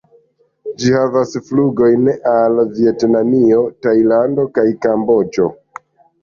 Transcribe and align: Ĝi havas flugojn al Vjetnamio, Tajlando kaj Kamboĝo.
Ĝi 0.83 0.93
havas 0.93 1.35
flugojn 1.49 2.09
al 2.31 2.57
Vjetnamio, 2.79 3.61
Tajlando 3.89 4.47
kaj 4.57 4.65
Kamboĝo. 4.87 5.49